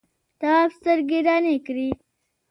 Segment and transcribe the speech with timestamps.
[0.39, 1.89] تواب سترګې رڼې کړې.